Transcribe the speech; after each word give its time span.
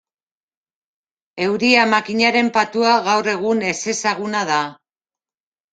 Euria 1.47 1.83
makinaren 1.91 2.49
patua 2.59 2.97
gaur 3.11 3.33
egun 3.39 3.65
ezezaguna 3.75 4.45
da. 4.55 4.63